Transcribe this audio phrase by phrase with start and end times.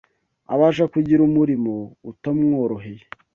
[0.53, 1.73] abasha kugira umurimo
[2.11, 3.03] utamworoheye